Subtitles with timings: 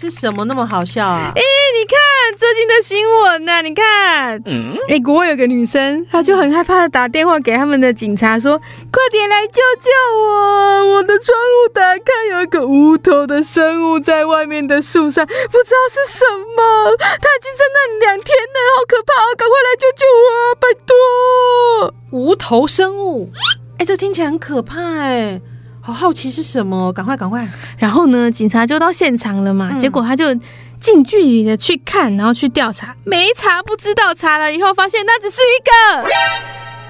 [0.00, 1.32] 是什么那么好笑啊？
[1.34, 1.44] 哎、欸，
[1.76, 1.98] 你看
[2.38, 10.94] 最近的新闻呐、啊，你看，嗯，哎、欸，国外有个女生，她就很害怕的打电话给他们的警察说，快点来救救我！
[10.94, 16.24] 我的窗户打开，有一个无头的生物在外面的树上，不知道是什
[16.56, 19.12] 么，它已经在那里两天了，好可怕！
[19.36, 21.94] 赶快来救救我，拜托！
[22.12, 23.32] 无头生物，
[23.72, 25.40] 哎、欸，这听起来很可怕，哎。
[25.88, 26.92] 好好奇是什么？
[26.92, 27.48] 赶快赶快！
[27.78, 29.70] 然后呢，警察就到现场了嘛。
[29.72, 30.34] 嗯、结果他就
[30.78, 36.10] 近距离的去看，然后去调查，没查不知道，查了以后发现那只是一个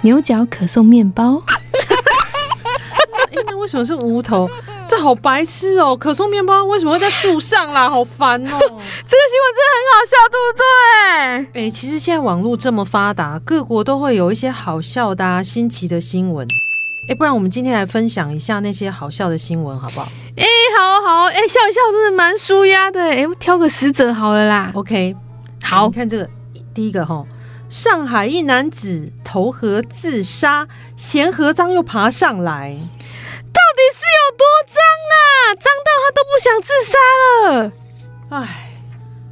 [0.01, 1.41] 牛角可颂面包。
[3.31, 4.49] 哎、欸，那为什么是无头？
[4.89, 5.97] 这好白痴哦！
[5.97, 7.89] 可颂面包为什么会在树上啦？
[7.89, 8.49] 好烦哦！
[8.49, 11.63] 这个新闻真的很好笑，对不对？
[11.63, 16.49] 哎、欸，其实现在网络这么发达，各国都会有一些好笑的、啊、新奇的新闻。
[17.09, 20.13] 哎，不然我们今天来分享一下那些好笑的新闻，好不好？
[20.37, 20.45] 哎，
[20.77, 23.01] 好好，哎，笑一笑真的蛮舒压的。
[23.01, 24.71] 哎，我挑个十则好了啦。
[24.75, 25.17] OK，
[25.63, 26.29] 好，你看这个
[26.75, 27.25] 第一个哈，
[27.71, 34.77] 上海一男子投河自杀，嫌河脏又爬上来，到底是有多脏
[35.11, 35.55] 啊？
[35.55, 36.99] 脏到他都不想自杀
[37.49, 37.73] 了。
[38.29, 38.71] 哎，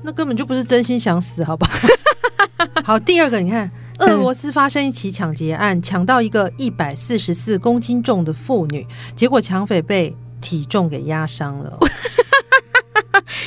[0.03, 1.69] 那根本就不是真心想死，好吧？
[2.83, 3.71] 好，第二个你看。
[3.99, 11.79] 俄罗斯发生一起抢劫案，抢到一个一百四十四公斤重的妇女，结果抢匪被体重给压伤了。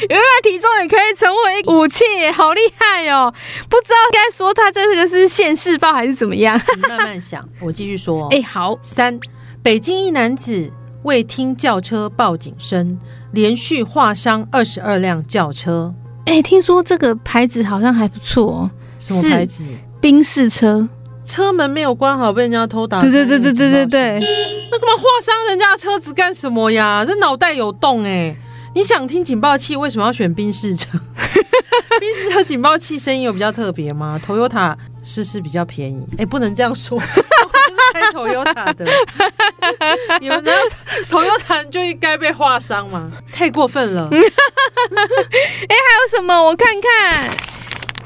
[0.09, 3.33] 原来体重也可以成为武器，好厉害哦！
[3.69, 6.59] 不知道该说他这个是现世报还是怎么样？
[6.75, 8.27] 你慢慢想，我继续说。
[8.33, 8.77] 哎，好。
[8.81, 9.19] 三，
[9.61, 10.71] 北京一男子
[11.03, 12.97] 未听轿车报警声，
[13.31, 15.93] 连续划伤二十二辆轿车。
[16.25, 18.71] 哎，听说这个牌子好像还不错哦。
[18.97, 19.65] 什么牌子？
[20.01, 20.87] 宾士车，
[21.25, 22.99] 车门没有关好，被人家偷打。
[22.99, 24.19] 对对对对对对对，
[24.71, 27.03] 那干嘛划伤人家的车子干什么呀？
[27.05, 28.37] 这脑袋有洞哎、欸！
[28.75, 30.97] 你想听警报器，为什么要选宾士车？
[31.99, 34.73] 宾士车警报器声音有比较特别吗？Toyota
[35.03, 36.05] 是是比较便宜。
[36.13, 37.11] 哎、欸，不能这样说， 我是
[37.93, 38.85] 开 Toyota 的。
[40.21, 40.61] 你们难道
[41.09, 43.11] Toyota 就应该被划伤吗？
[43.33, 44.07] 太过分了！
[44.11, 46.41] 哎、欸，还有什么？
[46.45, 47.29] 我看看。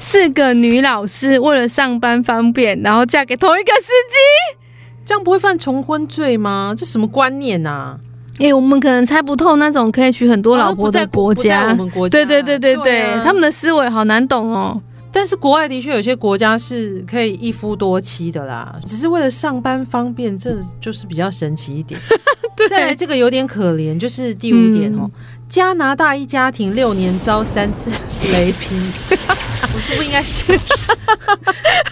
[0.04, 4.58] 四个女老师为了上班方便，然后嫁给同一个司机，
[5.02, 6.74] 这样不会犯重婚罪吗？
[6.76, 7.98] 这什么观念啊？
[8.38, 11.70] 哎、欸，我们可能猜不透那种可以娶很多老婆的国家。
[11.70, 14.78] 我们国家，对对对对对，他们的思维好难懂哦。
[15.14, 21.98] 但是国外的确有些国家是可以一夫多妻的啦，只是为了上班方便，这就是比较神奇一点。
[22.56, 25.02] 对再来这个有点可怜，就是第五点哦。
[25.04, 25.10] 嗯
[25.46, 27.88] 加拿大一家庭六年遭三次
[28.32, 28.74] 雷劈，
[29.10, 30.52] 我是不是应该写？
[30.56, 30.58] 哎、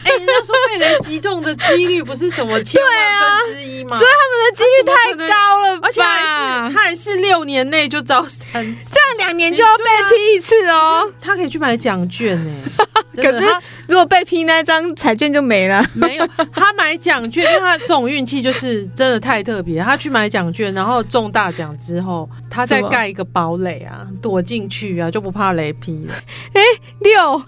[0.04, 3.96] 欸，人家说被雷击中的几率不是什么千万分之一吗？
[3.96, 11.12] 所以他们的几率太高了，而且还是他还是六年内就遭三次，这样两年就要被劈一次哦。
[11.20, 12.50] 他可以去买奖券呢。
[13.22, 13.46] 可是
[13.88, 15.84] 如果被劈那张彩券就没了。
[15.92, 19.82] 没有，他买奖券，因为他这种运气就是真的太特别。
[19.82, 26.14] 他去买奖券，然后中大奖之后，他再盖一个堡垒啊，躲进去啊，就不怕雷劈了。
[26.54, 27.42] 哎、欸，六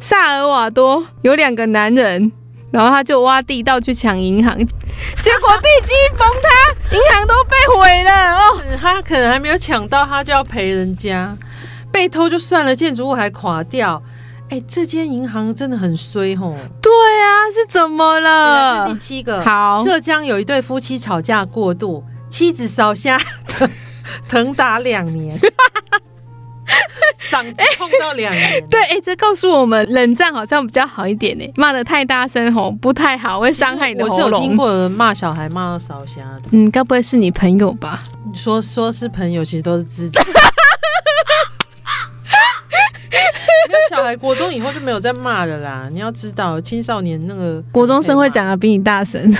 [0.00, 2.30] 萨尔瓦多有两个男人，
[2.70, 8.62] 然后他就挖地道去抢银行， 结果地基崩塌，银行都被毁了哦。
[8.80, 11.36] 他可能还没有抢到，他就要赔人家。
[11.90, 14.00] 被偷就算了，建筑物还垮掉。
[14.50, 16.54] 哎、欸，这间银行真的很衰吼！
[16.80, 18.88] 对啊，是怎么了？
[18.88, 23.68] 第七个，好，浙江有一对夫妻吵架过度，妻子烧虾 疼
[24.26, 25.38] 疼打两年，
[27.30, 28.60] 嗓子痛到两年、欸。
[28.70, 31.44] 对，哎、欸，这告诉我们冷战好像比较好一点呢。
[31.56, 34.18] 骂的太大声吼，不太好，会伤害你的喉咙。
[34.18, 36.48] 我是有听过人骂小孩骂到烧虾的。
[36.52, 38.02] 嗯，该不会是你朋友吧？
[38.30, 40.18] 你说说是朋友，其实都是自己。
[44.08, 45.86] 小孩国中以后就没有再骂了啦。
[45.92, 49.30] 你要知道，青少年那个国中生会讲的比你大声。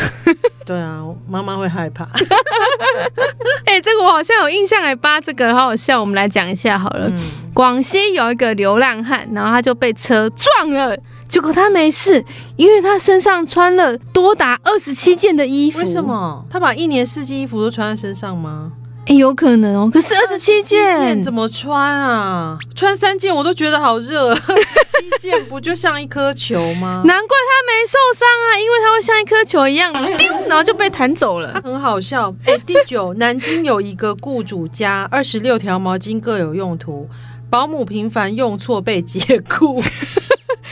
[0.66, 2.04] 对啊，妈妈会害怕。
[3.64, 7.10] 哎、欸，这个我好像有印象哎，八这个好好笑，我们来讲一下好了。
[7.54, 10.94] 广、嗯、西有一个流浪汉，然后他就被车撞了，
[11.26, 12.22] 结果他没事，
[12.56, 15.78] 因为他身上穿了多达二十七件的衣服。
[15.78, 16.44] 为什么？
[16.50, 18.72] 他把一年四季衣服都穿在身上吗？
[19.08, 19.90] 哎，有可能哦。
[19.90, 22.58] 可是二十七件怎么穿啊？
[22.74, 24.28] 穿三件我都觉得好热。
[24.36, 27.02] 二十七件不就像一颗球吗？
[27.06, 31.52] 难怪他没受伤啊，因为他会像一颗球一样丢，然后就被弹走了。
[31.54, 32.34] 他很好笑。
[32.44, 37.08] 哎， 第九，南京有一个雇主家，二十六条毛巾各有用途，
[37.48, 39.82] 保姆频繁用错被解雇。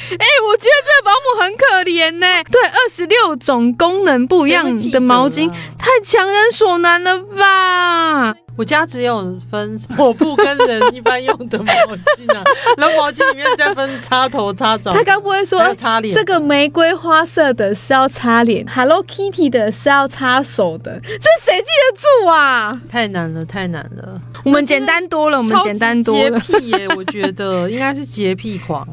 [0.19, 2.27] 哎、欸，我觉得这个保姆很可怜呢。
[2.51, 8.35] 对，二十六种功能不一样的毛巾，太强人所难了吧？
[8.57, 12.43] 我家只有分抹布跟人一般用的毛巾啊，
[12.79, 14.95] 然后毛巾里面再分擦头、擦澡。
[14.95, 16.15] 他刚不会说擦脸？
[16.15, 22.81] 这个玫瑰花色的是要擦脸，Hello Kitty 的是要擦手的，这谁记得住啊？
[22.89, 24.19] 太难了，太难了。
[24.43, 26.41] 我们简单多了，我们简单多了。
[26.41, 28.89] 洁癖耶，我觉得应该是洁癖狂。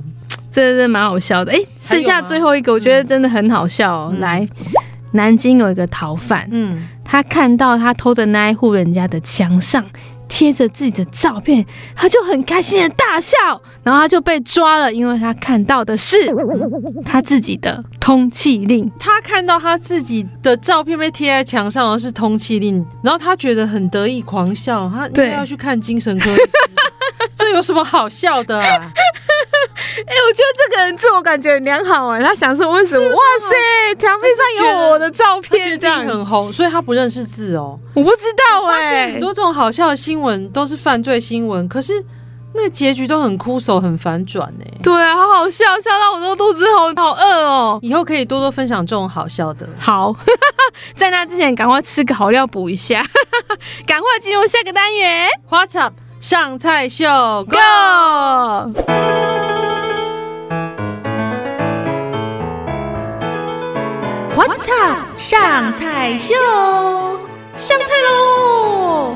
[0.54, 4.10] 这这蛮好笑的，哎，剩下最后一个，我觉得真的很好笑哦。
[4.14, 4.48] 嗯、来，
[5.14, 9.84] 南京有一个逃犯，嗯，他看到他偷的那一户人家的墙上
[10.28, 11.66] 贴着自己的照片，
[11.96, 13.36] 他就很开心的大笑，
[13.82, 16.18] 然后他就被抓了，因为他看到的是
[17.04, 18.92] 他自己的通缉令。
[19.00, 26.42] 他看到他自己的照片被贴在墙上，而是通缉令，然后他觉得很得意，狂笑，他应该要去看精神科医师。
[27.36, 28.92] 这有什么好笑的啊？
[30.06, 33.10] 哎、欸，我觉得这个人自我感觉很良好哎，他想说为什么？
[33.10, 33.16] 哇
[33.50, 34.28] 塞，墙壁
[34.60, 37.80] 上有我的照片，这样很红，所以他不认识字哦。
[37.94, 42.04] 我不知道哎，很多这种好笑的新闻都是犯罪新闻，可是
[42.56, 44.68] 那个结局都很枯手，很反转哎。
[44.82, 47.80] 对啊，好好笑，笑到我都肚子好好饿哦。
[47.82, 49.68] 以后可以多多分享这种好笑的。
[49.80, 50.16] 好，
[50.96, 53.04] 在那之前赶快吃个好料补一下，
[53.86, 55.30] 赶快进入下个单元。
[55.50, 55.94] What's up？
[56.22, 57.06] 上菜秀
[57.50, 57.58] ，Go！
[64.36, 64.74] 我操！
[65.16, 66.34] 上菜秀，
[67.56, 69.16] 上菜喽！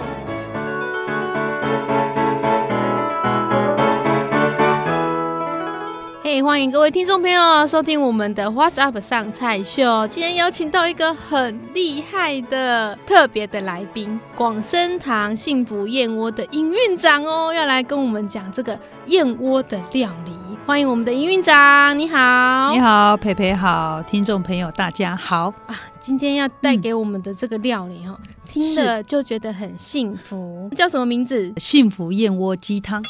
[6.23, 10.07] 嘿，欢迎各位听众朋友收听我们的 What's Up 上菜秀。
[10.07, 18.77] 今天邀请到一个很厉害的特别的来宾，广生堂幸福燕窝的营运长哦，要来跟我们讲这个
[19.07, 20.37] 燕窝的料理。
[20.67, 25.73] 欢迎我们的营运长，你好，你好，培培好，听众朋友大家好啊！
[25.97, 31.53] 今天要带给我们的这个料理哈，嗯、听了就觉得很幸福，叫什么名字？
[31.55, 33.01] 幸福燕窝鸡汤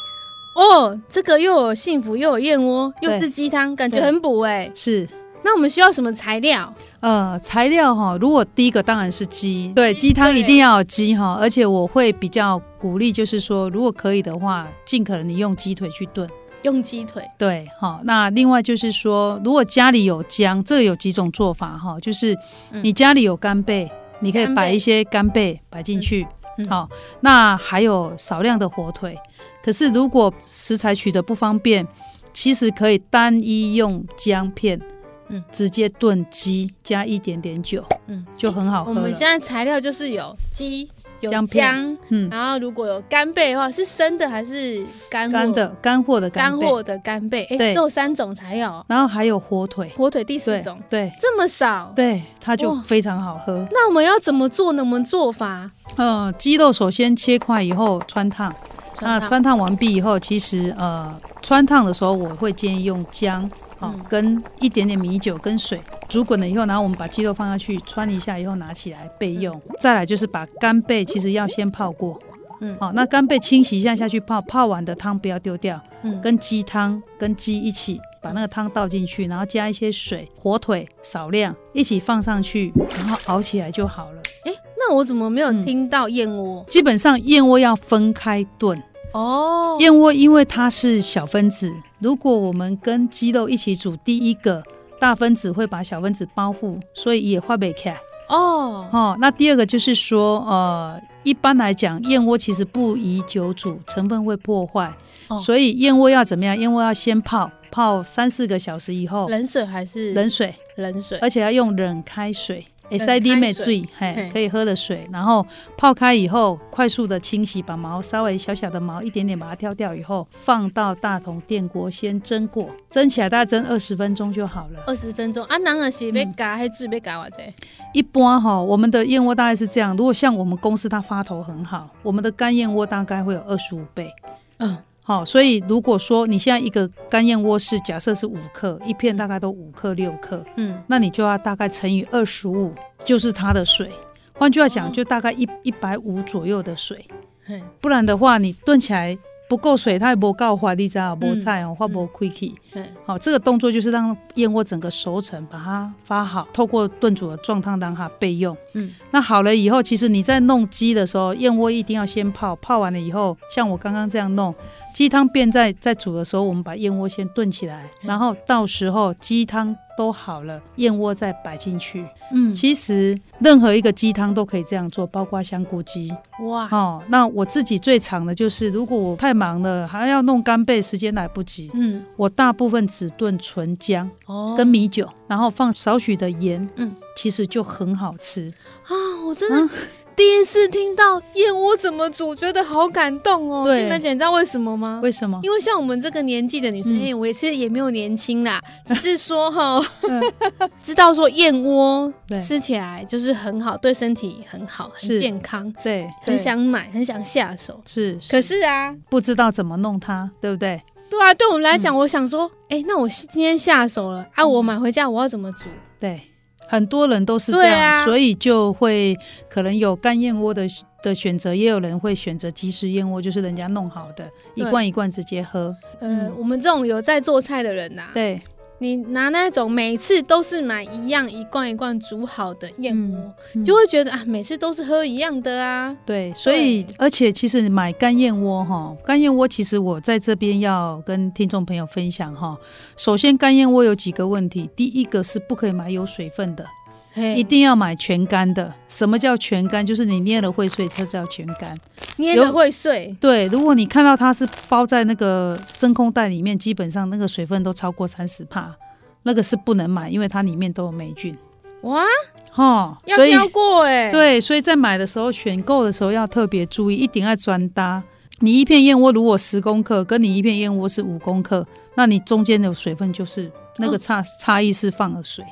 [0.54, 4.70] 哦，这个又有幸福又有燕窝，又是鸡汤，感觉很补哎。
[4.72, 5.08] 是，
[5.42, 6.72] 那我们需要什么材料？
[7.00, 16.30] 呃，材料哈，如果第一个当然是鸡，对，鸡汤一定要有鸡哈，而且我会比较鼓励，就是说，如果可以的话，尽可能你用鸡腿去炖。
[16.68, 22.36] 用鸡腿对，好，那另外就是说，如果家里有姜，这有几种做法哈，就是
[22.82, 26.26] 你家里有干贝，嗯、你可以摆一些干贝摆进去，
[26.68, 26.88] 好、
[27.20, 29.16] 那还有少量的火腿，
[29.64, 31.86] 可是如果食材取得不方便，
[32.32, 34.80] 其实可以单一用姜片，
[35.28, 38.90] 嗯，直接炖鸡，加一点点酒，嗯，就很好喝。
[38.90, 40.90] 我们现在材料就是有鸡。
[41.20, 45.68] 有姜，嗯，然后如果有干贝的话，是生的还是干干的？
[45.82, 48.84] 干货的干货的干贝，哎，只有三种材料。
[48.88, 53.66] 然后还有火腿，火腿第四种，对，这么少，对，它就非常好喝。
[53.70, 54.82] 那我们要怎么做呢？
[54.82, 58.54] 我们做法，呃，鸡肉首先切块以后穿烫，
[59.00, 59.58] 那穿烫。
[59.58, 63.50] 完毕以后，其实呃，穿烫的时候我会建议用姜。
[63.80, 69.60] 好，跟一点点米酒跟水煮滚了以后，然后我们把鸡肉放下去穿一下以后拿起来备用。
[69.78, 72.18] 再来就是把干贝，其实要先泡过。
[72.60, 75.80] 嗯，好，那干贝清洗一下下去泡，泡完的汤不要丢掉。
[76.02, 84.22] 嗯，跟鸡汤跟鸡一起把那个汤倒进去，然后加一些水，火腿少量一起放上去，然后熬起来就好了。
[84.44, 86.64] 哎，那我怎么没有听到燕窝？
[86.68, 88.82] 基本上燕窝要分开炖。
[89.12, 94.62] 哦，燕窝因为它是小分子，如果我们跟鸡肉一起煮，第一个
[94.98, 97.96] 大分子会把小分子包覆，所以也化不开。
[98.28, 104.92] 哦，哦，那第二个就是说，呃，一般来讲，燕窝其实不宜久煮，成分会破坏，
[105.28, 106.58] 哦、所以燕窝要怎么样？
[106.58, 110.54] 燕窝要先泡，泡三四个小时以后，冷水还是冷水？
[110.76, 112.66] 冷水，而且要用冷开水。
[112.90, 124.82] S D 没醉，嘿，可以喝的水，然后泡开以后，快速的清洗，把毛稍微小小的毛一点点把它挑掉以后，放到大同电锅先蒸过，蒸起来大概蒸二十分钟就好了。
[124.86, 127.54] 二十分钟啊，那个是要加还是要加这？
[127.92, 134.10] 一般哈，我们的燕窝大概是这样，如果像我们公司它发头很好，我们的干燕窝大概会有二十五倍。
[134.58, 134.76] 嗯。
[135.08, 142.74] 好，所以如果说你现在一个干燕窝是假设是五克，一片大概都五克六克，嗯，那你就要大概乘以二十五，
[143.06, 143.90] 就是它的水。
[144.34, 147.02] 换句话讲，就大概一一百五左右的水。
[147.42, 149.16] 嘿不然的话，你炖起来
[149.48, 151.34] 不够水，它也不够滑，你知道不？
[151.36, 152.54] 菜哦，化不开气。
[152.70, 158.56] 嘿好，这个动作就是让燕窝整个熟成，把它发好，透过炖煮的状态让它备用。
[158.74, 164.54] 嗯，那好了以后，其实你在弄鸡的时候，燕窝一定要先泡，泡完了以后，像我刚刚这样弄，
[164.92, 172.06] 鸡汤变在在煮的时候，我们把燕窝先炖起来，然后到时候鸡汤都好了，燕窝再摆进去。
[172.32, 176.14] 嗯，其实任何一个鸡汤都可以这样做，包括香菇鸡。
[176.44, 188.52] 哇，哦，那我自己最常的就是，如果我太忙了，还要弄干贝，时间来不及，嗯，我大部分只炖纯姜哦跟米酒，然后放少许的盐，嗯，其实就很好吃。
[188.84, 188.94] 啊，
[189.26, 189.74] 我真的
[190.18, 193.64] 第一次听到燕窝怎么煮，觉得好感动哦。
[193.64, 194.98] 对你们姐，你知道为什么吗？
[195.00, 195.38] 为什么？
[195.44, 200.20] 因为像我们这个年纪的女生，嗯哎、我也是也没有年轻啦， 只是说哈，嗯
[200.82, 202.12] 知道说燕窝
[202.44, 207.80] 吃起来就是很好，对身体很好，很健康，对，很想买，很想下手。
[207.86, 210.82] 是，可是啊，不知道怎么弄它，对不对？
[211.08, 215.68] 对啊，对我们来讲，我想说，哎、那我今天下手了啊，我买回家我要怎么煮？
[216.00, 216.20] 对，
[216.68, 220.68] 很多人都是这样，啊所以就会可能有干燕窝的
[221.02, 225.74] 的选择，也有人会选择即食燕窝，就是人家弄好的，一罐一罐直接喝。
[225.98, 226.32] 呃，嗯。
[226.38, 228.40] 我们这种有在做菜的人呐、啊，对，
[228.80, 235.96] 你拿那种每次都是买一样一罐一罐煮好的燕窝，嗯就会觉得啊，每次都是喝一样的啊。
[236.06, 242.56] 对，所以而且其实买干燕窝哈，干燕窝其实我在这边要跟听众朋友分享哈。
[242.96, 246.70] 首先，干燕窝有几个问题，第一个是不可以买有水分的，嘿
[247.14, 248.72] 一定要买全干的。
[248.88, 249.84] 什么叫全干？
[249.84, 251.76] 就是你捏了会碎，这叫全干。
[252.16, 258.74] 捏了会碎，对，如果你看到它是包在那个真空袋里面，基本上那个水分都超过三十帕，
[259.22, 261.36] 那个是不能买，因为它里面都有霉菌。
[261.82, 262.02] 哇，
[262.50, 268.02] 哈，所以要挑过哎、，对，所以在买的时候选购的时候要特别注意，一定要专搭。
[268.40, 275.44] 你一片燕窝如果十公克，跟你一片燕窝是五公克，那你中间的水分就是那个差、差异是放了水。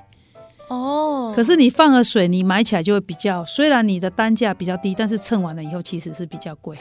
[0.68, 6.76] 哦，可是你放了水，你买起来就会比较，虽然你的单价比较低，但是称完了以后其实是比较贵。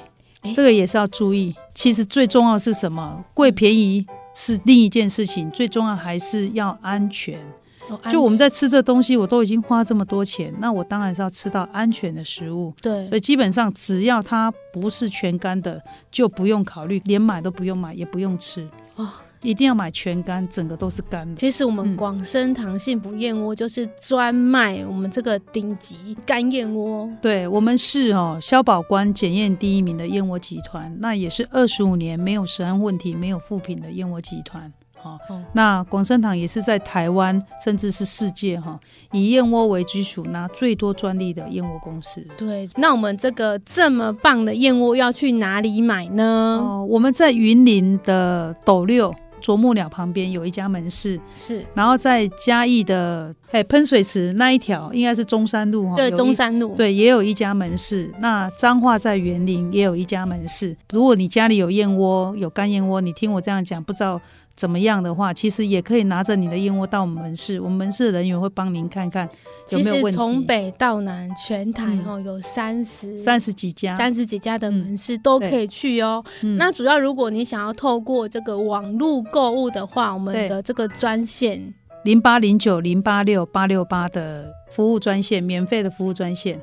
[0.54, 1.56] 这个也是要注意。
[1.74, 3.24] 其实最重要是什么？
[3.34, 7.40] 贵便宜是另一件事情，最重要还是要安全。
[7.88, 12.74] 哦就我们在吃这东西，我都已经花这么多钱，那我当然是要吃到安全的食物。
[12.82, 18.68] 对所以基本上只要它不是全干的，就不用考虑，连买都不用买，也不用吃。
[18.96, 19.08] 哦
[19.46, 21.36] 一定要买全干，整个都是干的。
[21.36, 27.10] 其实我们嗯广生堂幸福燕窝就是专卖我们这个顶级干燕窝。
[27.22, 34.72] 对我们是哦，消保官检验第一名的燕窝集团，那也是二十五年没有食安问题、没有负评的燕窝集团。
[35.04, 38.80] 哦哦，那广生堂也是在台湾甚至是世界哈、
[39.12, 42.26] 以燕窝为基础拿最多专利的燕窝公司。
[42.36, 46.60] 对，那我们这个这么棒的燕窝要去哪里买呢？
[46.60, 49.14] 哦，我们在云林的斗六
[49.46, 56.76] 啄木鸟旁边有一家门市，是然后在嘉义的哎喷水池那一条应该是中山路哈，对中山路。
[56.76, 58.12] 对，也有一家门市。
[58.18, 60.76] 那彰化在园林也有一家门市。
[60.92, 64.20] 如果你家里有燕窝，有干燕窝，你听我这样讲，不知道
[64.56, 69.28] 怎么样的话，其实也可以拿着你的燕窝到我们门市，我们门市的人员会帮您看看
[69.70, 70.12] 有其没有问题。
[70.12, 76.24] 实从北到南，全台嗯哈有三十三十几家，三十几家的门市都可以去哦。
[76.42, 81.74] 嗯那主要如果你想要透过这个网络购物的话，我们的这个专线
[82.06, 86.62] 零八零九零八六八六八的服务专线，免费的服务专线。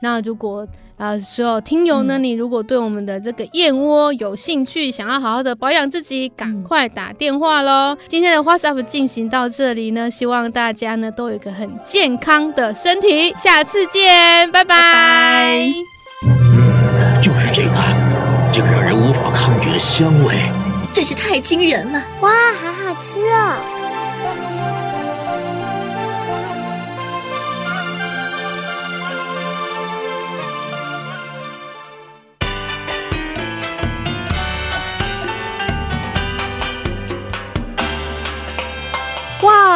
[0.00, 7.96] 那如果呃所有听友呢，嗯你如果对我们的这个燕窝有兴趣，想要好好的保养自己，赶快打电话喽！
[8.08, 14.74] 今天的 WhatsApp 进行到这里呢，希望大家呢都有一个很健康的身体，下次见，拜拜。
[14.74, 15.72] 拜
[17.22, 17.70] 就是这个，
[18.52, 20.34] 这个让人无法抗拒的香味。
[20.92, 22.02] 真是太惊人了！
[22.20, 23.77] 哇，好好吃哦！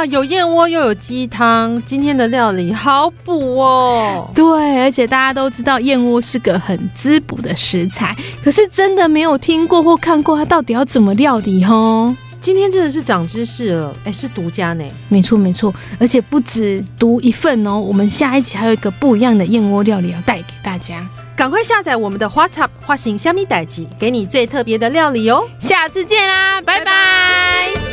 [0.02, 4.28] 哇，有燕窝又有鸡汤，今天的料理好补哦。
[4.35, 12.12] 对，而且大家都知道燕窝是个很滋补的食材，可是真的没有听过或看过它到底要怎么料理哦。
[12.40, 14.85] 今天真的是长知识了，哎，是独家呢。
[15.09, 21.09] 没错没错，而且不止读一份哦，我们下一期还有一个不一样的燕窝料理要带给大家。
[21.37, 25.49] 赶快下载我们的 WhatsApp 花型虾米代记，给你最特别的料理哦。
[25.61, 27.91] 下次见啦，拜拜。